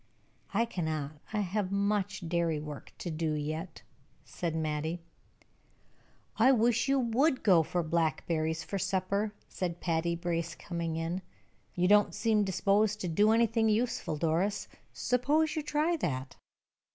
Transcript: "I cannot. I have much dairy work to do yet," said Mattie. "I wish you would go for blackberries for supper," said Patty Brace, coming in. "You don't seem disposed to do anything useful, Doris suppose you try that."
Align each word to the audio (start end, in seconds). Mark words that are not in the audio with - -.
"I 0.51 0.65
cannot. 0.65 1.17
I 1.31 1.41
have 1.41 1.71
much 1.71 2.27
dairy 2.27 2.59
work 2.59 2.91
to 2.97 3.11
do 3.11 3.33
yet," 3.33 3.83
said 4.25 4.55
Mattie. 4.55 5.03
"I 6.37 6.51
wish 6.51 6.87
you 6.87 6.97
would 6.99 7.43
go 7.43 7.61
for 7.61 7.83
blackberries 7.83 8.63
for 8.63 8.79
supper," 8.79 9.31
said 9.47 9.79
Patty 9.79 10.15
Brace, 10.15 10.55
coming 10.55 10.95
in. 10.95 11.21
"You 11.75 11.87
don't 11.87 12.15
seem 12.15 12.43
disposed 12.43 12.99
to 13.01 13.07
do 13.07 13.29
anything 13.31 13.69
useful, 13.69 14.17
Doris 14.17 14.67
suppose 14.91 15.55
you 15.55 15.61
try 15.61 15.97
that." 15.97 16.35